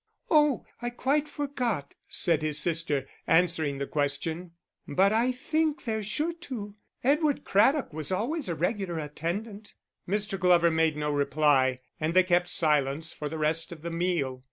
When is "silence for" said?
12.49-13.29